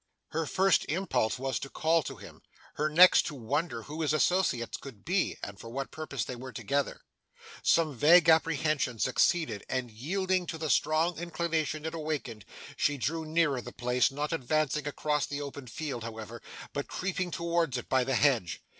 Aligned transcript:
Her 0.29 0.47
first 0.47 0.83
impulse 0.89 1.37
was 1.37 1.59
to 1.59 1.69
call 1.69 2.01
to 2.01 2.15
him; 2.15 2.41
her 2.73 2.89
next 2.89 3.27
to 3.27 3.35
wonder 3.35 3.83
who 3.83 4.01
his 4.01 4.13
associates 4.13 4.75
could 4.75 5.05
be, 5.05 5.37
and 5.43 5.59
for 5.59 5.69
what 5.69 5.91
purpose 5.91 6.25
they 6.25 6.35
were 6.35 6.51
together. 6.51 7.01
Some 7.61 7.95
vague 7.95 8.27
apprehension 8.27 8.97
succeeded, 8.97 9.63
and, 9.69 9.91
yielding 9.91 10.47
to 10.47 10.57
the 10.57 10.71
strong 10.71 11.19
inclination 11.19 11.85
it 11.85 11.93
awakened, 11.93 12.45
she 12.75 12.97
drew 12.97 13.25
nearer 13.25 13.57
to 13.59 13.65
the 13.65 13.71
place; 13.73 14.09
not 14.09 14.33
advancing 14.33 14.87
across 14.87 15.27
the 15.27 15.39
open 15.41 15.67
field, 15.67 16.03
however, 16.03 16.41
but 16.73 16.87
creeping 16.87 17.29
towards 17.29 17.77
it 17.77 17.87
by 17.87 18.03
the 18.03 18.15
hedge. 18.15 18.63